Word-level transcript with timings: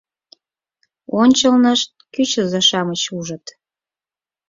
Ончылнышт, 1.21 1.89
кӱчызӧ-шамыч 2.13 3.01
ужыт 3.17 3.45